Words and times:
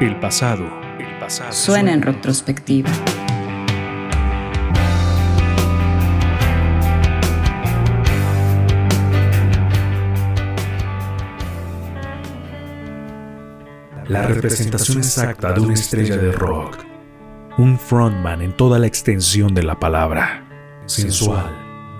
El 0.00 0.18
pasado, 0.18 0.66
el 0.98 1.18
pasado 1.20 1.52
Suena 1.52 1.92
en 1.92 2.02
retrospectiva. 2.02 2.90
La 14.08 14.22
representación 14.22 14.98
exacta 14.98 15.52
de 15.52 15.60
una 15.60 15.74
estrella 15.74 16.16
de 16.16 16.32
rock. 16.32 16.78
Un 17.56 17.78
frontman 17.78 18.42
en 18.42 18.52
toda 18.52 18.80
la 18.80 18.88
extensión 18.88 19.54
de 19.54 19.62
la 19.62 19.78
palabra. 19.78 20.44
Sensual, 20.86 21.56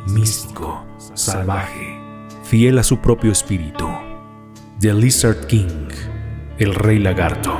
místico, 0.09 0.85
salvaje, 1.15 1.97
fiel 2.43 2.79
a 2.79 2.83
su 2.83 2.99
propio 2.99 3.31
espíritu. 3.31 3.89
The 4.81 4.93
Lizard 4.93 5.47
King, 5.47 5.89
el 6.59 6.75
Rey 6.75 6.99
Lagarto, 6.99 7.57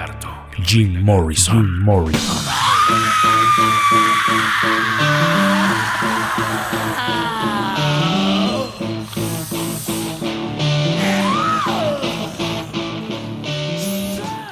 Lagarto, 0.00 0.28
Jim 0.64 1.02
Morrison, 1.02 1.56
Jim 1.58 1.84
Morrison. 1.84 2.36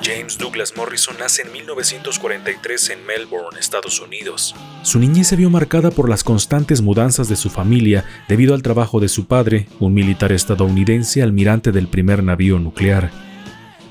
James 0.02 0.36
Douglas 0.36 0.74
Morrison 0.76 1.16
nace 1.18 1.40
en 1.40 1.52
1943 1.52 2.90
en 2.90 3.06
Melbourne, 3.06 3.58
Estados 3.58 4.00
Unidos. 4.02 4.54
Su 4.82 4.98
niñez 4.98 5.28
se 5.28 5.36
vio 5.36 5.48
marcada 5.48 5.90
por 5.90 6.10
las 6.10 6.24
constantes 6.24 6.82
mudanzas 6.82 7.30
de 7.30 7.36
su 7.36 7.48
familia 7.48 8.04
debido 8.28 8.52
al 8.52 8.62
trabajo 8.62 9.00
de 9.00 9.08
su 9.08 9.26
padre, 9.26 9.66
un 9.80 9.94
militar 9.94 10.30
estadounidense 10.30 11.22
almirante 11.22 11.72
del 11.72 11.88
primer 11.88 12.22
navío 12.22 12.58
nuclear. 12.58 13.27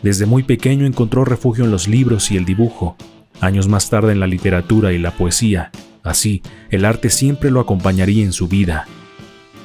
Desde 0.04 0.26
muy 0.26 0.44
pequeño 0.44 0.86
encontró 0.86 1.26
refugio 1.26 1.66
en 1.66 1.72
los 1.72 1.88
libros 1.88 2.32
y 2.32 2.38
el 2.38 2.46
dibujo, 2.46 2.96
años 3.42 3.68
más 3.68 3.90
tarde 3.90 4.12
en 4.12 4.20
la 4.20 4.28
literatura 4.28 4.94
y 4.94 4.98
la 4.98 5.12
poesía. 5.12 5.72
Así, 6.03 6.42
el 6.70 6.86
arte 6.86 7.09
siempre 7.09 7.52
lo 7.52 7.59
acompañaría 7.59 8.23
en 8.23 8.34
su 8.34 8.48
vida. 8.48 8.88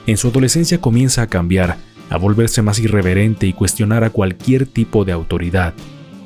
En 0.06 0.16
su 0.16 0.28
adolescencia 0.28 0.80
comienza 0.80 1.22
a 1.22 1.26
cambiar, 1.28 1.76
a 2.10 2.16
volverse 2.16 2.62
más 2.62 2.78
irreverente 2.78 3.46
y 3.46 3.52
cuestionar 3.52 4.04
a 4.04 4.10
cualquier 4.10 4.66
tipo 4.66 5.04
de 5.04 5.12
autoridad. 5.12 5.74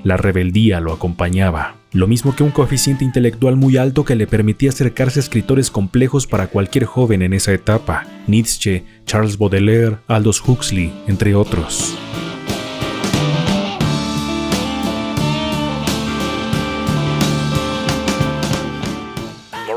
La 0.04 0.16
rebeldía 0.16 0.80
lo 0.80 0.92
acompañaba, 0.92 1.76
lo 1.92 2.06
mismo 2.06 2.34
que 2.34 2.42
un 2.42 2.50
coeficiente 2.50 3.04
intelectual 3.04 3.56
muy 3.56 3.76
alto 3.76 4.04
que 4.04 4.14
le 4.14 4.26
permitía 4.26 4.70
acercarse 4.70 5.18
a 5.18 5.22
escritores 5.22 5.70
complejos 5.70 6.26
para 6.26 6.46
cualquier 6.46 6.84
joven 6.84 7.22
en 7.22 7.32
esa 7.32 7.52
etapa, 7.52 8.06
Nietzsche, 8.26 8.84
Charles 9.04 9.36
Baudelaire, 9.38 9.98
Aldous 10.06 10.42
Huxley, 10.46 10.92
entre 11.06 11.34
otros. 11.34 11.96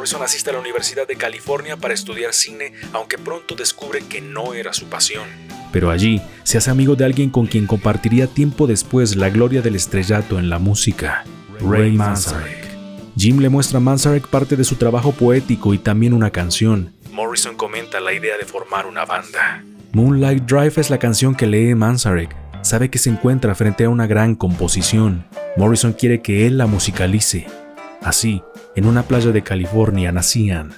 Morrison 0.09 0.25
asiste 0.25 0.49
a 0.49 0.53
la 0.53 0.59
Universidad 0.59 1.07
de 1.07 1.15
California 1.15 1.77
para 1.77 1.93
estudiar 1.93 2.33
cine, 2.33 2.73
aunque 2.93 3.19
pronto 3.19 3.53
descubre 3.53 4.01
que 4.09 4.21
no 4.21 4.55
era 4.55 4.73
su 4.73 4.87
pasión. 4.87 5.27
Pero 5.71 5.91
allí 5.91 6.19
se 6.41 6.57
hace 6.57 6.71
amigo 6.71 6.95
de 6.95 7.05
alguien 7.05 7.29
con 7.29 7.45
quien 7.45 7.67
compartiría 7.67 8.25
tiempo 8.25 8.65
después 8.65 9.15
la 9.15 9.29
gloria 9.29 9.61
del 9.61 9.75
estrellato 9.75 10.39
en 10.39 10.49
la 10.49 10.57
música, 10.57 11.25
Ray 11.59 11.91
Manzarek. 11.91 12.57
Jim 13.15 13.37
le 13.37 13.49
muestra 13.49 13.77
a 13.77 13.81
Manzarek 13.81 14.25
parte 14.25 14.55
de 14.55 14.63
su 14.63 14.77
trabajo 14.77 15.11
poético 15.11 15.75
y 15.75 15.77
también 15.77 16.13
una 16.13 16.31
canción. 16.31 16.91
Morrison 17.11 17.55
comenta 17.55 17.99
la 17.99 18.11
idea 18.11 18.35
de 18.35 18.45
formar 18.45 18.87
una 18.87 19.05
banda. 19.05 19.63
Moonlight 19.91 20.43
Drive 20.45 20.73
es 20.77 20.89
la 20.89 20.97
canción 20.97 21.35
que 21.35 21.45
lee 21.45 21.75
Manzarek. 21.75 22.35
Sabe 22.63 22.89
que 22.89 22.97
se 22.97 23.11
encuentra 23.11 23.53
frente 23.53 23.83
a 23.83 23.89
una 23.89 24.07
gran 24.07 24.33
composición. 24.33 25.27
Morrison 25.55 25.93
quiere 25.93 26.23
que 26.23 26.47
él 26.47 26.57
la 26.57 26.65
musicalice. 26.65 27.45
Así, 28.01 28.41
en 28.75 28.85
una 28.85 29.03
playa 29.03 29.31
de 29.31 29.41
California 29.41 30.11
nacían 30.11 30.71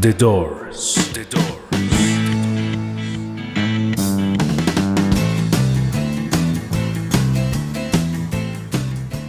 The 0.00 0.12
Doors. 0.12 1.10
The 1.14 1.24
Doors. 1.24 1.56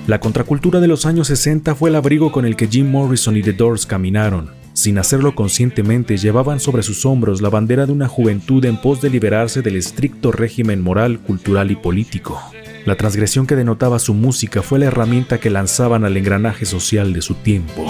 La 0.07 0.19
contracultura 0.21 0.79
de 0.79 0.88
los 0.88 1.05
años 1.05 1.27
60 1.27 1.75
fue 1.75 1.89
el 1.89 1.95
abrigo 1.97 2.31
con 2.31 2.45
el 2.45 2.55
que 2.55 2.67
Jim 2.67 2.89
Morrison 2.89 3.35
y 3.35 3.41
The 3.41 3.53
Doors 3.53 3.85
caminaron. 3.85 4.51
Sin 4.71 5.00
hacerlo 5.00 5.35
conscientemente, 5.35 6.17
llevaban 6.17 6.59
sobre 6.59 6.83
sus 6.83 7.05
hombros 7.05 7.41
la 7.41 7.50
bandera 7.50 7.85
de 7.85 7.91
una 7.91 8.07
juventud 8.07 8.63
en 8.63 8.77
pos 8.77 9.01
de 9.01 9.09
liberarse 9.09 9.61
del 9.61 9.75
estricto 9.75 10.31
régimen 10.31 10.81
moral, 10.81 11.19
cultural 11.19 11.71
y 11.71 11.75
político. 11.75 12.41
La 12.87 12.95
transgresión 12.95 13.45
que 13.45 13.57
denotaba 13.57 13.99
su 13.99 14.13
música 14.13 14.61
fue 14.61 14.79
la 14.79 14.85
herramienta 14.85 15.41
que 15.41 15.49
lanzaban 15.49 16.05
al 16.05 16.15
engranaje 16.15 16.65
social 16.65 17.11
de 17.11 17.21
su 17.21 17.33
tiempo. 17.35 17.85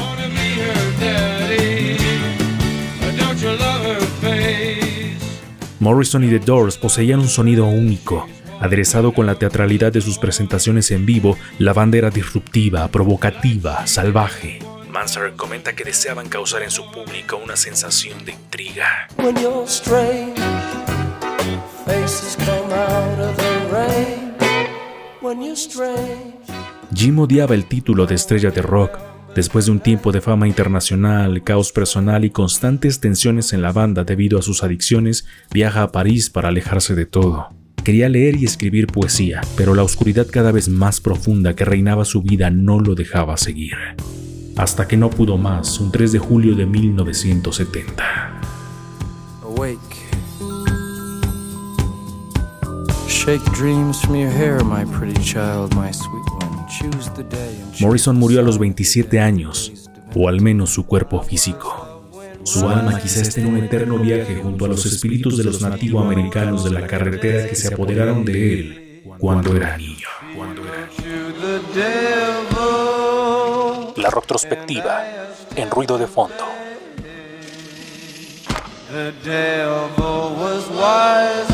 Morrison 5.79 6.23
y 6.23 6.29
The 6.29 6.39
Doors 6.39 6.79
poseían 6.79 7.19
un 7.19 7.27
sonido 7.27 7.67
único. 7.67 8.27
Aderezado 8.59 9.13
con 9.13 9.27
la 9.27 9.35
teatralidad 9.35 9.93
de 9.93 10.01
sus 10.01 10.17
presentaciones 10.17 10.89
en 10.89 11.05
vivo, 11.05 11.37
la 11.59 11.73
banda 11.73 11.99
era 11.99 12.09
disruptiva, 12.09 12.87
provocativa, 12.87 13.85
salvaje. 13.85 14.57
Manzarek 14.91 15.35
comenta 15.35 15.75
que 15.75 15.83
deseaban 15.83 16.27
causar 16.27 16.63
en 16.63 16.71
su 16.71 16.89
público 16.89 17.37
una 17.37 17.55
sensación 17.55 18.25
de 18.25 18.31
intriga. 18.31 19.07
Jim 26.93 27.19
odiaba 27.19 27.53
el 27.53 27.65
título 27.65 28.05
de 28.05 28.15
estrella 28.15 28.51
de 28.51 28.61
rock. 28.61 28.97
Después 29.35 29.65
de 29.65 29.71
un 29.71 29.79
tiempo 29.79 30.11
de 30.11 30.21
fama 30.21 30.47
internacional, 30.47 31.43
caos 31.43 31.71
personal 31.71 32.25
y 32.25 32.29
constantes 32.29 32.99
tensiones 32.99 33.53
en 33.53 33.61
la 33.61 33.71
banda 33.71 34.03
debido 34.03 34.39
a 34.39 34.41
sus 34.41 34.63
adicciones, 34.63 35.25
viaja 35.51 35.83
a 35.83 35.91
París 35.91 36.29
para 36.29 36.47
alejarse 36.47 36.95
de 36.95 37.05
todo. 37.05 37.49
Quería 37.83 38.09
leer 38.09 38.35
y 38.37 38.45
escribir 38.45 38.87
poesía, 38.87 39.41
pero 39.55 39.75
la 39.75 39.83
oscuridad 39.83 40.27
cada 40.31 40.51
vez 40.51 40.69
más 40.69 40.99
profunda 40.99 41.55
que 41.55 41.65
reinaba 41.65 42.03
su 42.03 42.21
vida 42.21 42.49
no 42.49 42.79
lo 42.79 42.95
dejaba 42.95 43.37
seguir. 43.37 43.75
Hasta 44.55 44.87
que 44.87 44.97
no 44.97 45.09
pudo 45.09 45.37
más, 45.37 45.79
un 45.79 45.91
3 45.91 46.13
de 46.13 46.19
julio 46.19 46.55
de 46.55 46.65
1970. 46.65 48.41
Awake. 49.43 49.77
Morrison 57.81 58.15
murió 58.15 58.39
a 58.39 58.43
los 58.43 58.57
27 58.57 59.19
años, 59.19 59.89
o 60.15 60.29
al 60.29 60.39
menos 60.39 60.69
su 60.69 60.85
cuerpo 60.85 61.21
físico. 61.21 62.09
Su 62.43 62.69
alma 62.69 62.97
quizá 63.01 63.19
esté 63.19 63.41
en 63.41 63.47
un 63.47 63.57
eterno 63.57 63.97
viaje 63.97 64.39
junto 64.41 64.63
a 64.63 64.69
los 64.69 64.85
espíritus 64.85 65.37
de 65.37 65.43
los 65.43 65.61
nativoamericanos 65.61 66.63
de 66.63 66.71
la 66.71 66.87
carretera 66.87 67.49
que 67.49 67.55
se 67.55 67.67
apoderaron 67.73 68.23
de 68.23 68.53
él 68.53 69.03
cuando 69.19 69.53
era 69.57 69.75
niño. 69.75 70.07
La 73.97 74.09
retrospectiva 74.09 75.03
en 75.53 75.69
ruido 75.69 75.97
de 75.97 76.07
fondo. 76.07 76.45
The 78.89 79.11
devil 79.25 80.33
was 80.39 80.69
wiser 80.69 81.46